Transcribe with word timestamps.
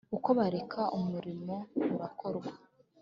uko 0.17 0.29
bareka 0.39 0.81
umurimo 0.97 1.55
urakorwa 1.95 2.49